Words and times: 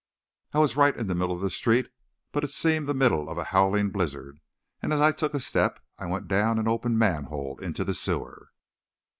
I 0.53 0.57
was 0.57 0.75
right 0.75 0.97
in 0.97 1.05
the 1.05 1.13
middle 1.13 1.35
of 1.35 1.43
the 1.43 1.51
street 1.51 1.91
but 2.31 2.43
it 2.43 2.49
seemed 2.49 2.87
the 2.87 2.95
middle 2.95 3.29
of 3.29 3.37
a 3.37 3.43
howling 3.43 3.91
blizzard, 3.91 4.39
and 4.81 4.91
as 4.91 4.99
I 4.99 5.11
took 5.11 5.35
a 5.35 5.39
step, 5.39 5.79
I 5.99 6.07
went 6.07 6.27
down 6.27 6.57
an 6.57 6.67
open 6.67 6.97
manhole 6.97 7.59
into 7.61 7.83
the 7.83 7.93
sewer. 7.93 8.49